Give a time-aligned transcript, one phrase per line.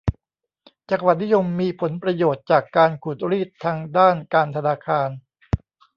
[0.89, 5.09] จักรวรรดินิยมมีผลประโยชน์จากการขูดรีดทางด้านการธนาคาร